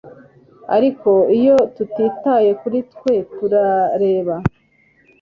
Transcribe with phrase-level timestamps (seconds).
[0.75, 4.35] Ariko iyo tutitaye kuri twe turareba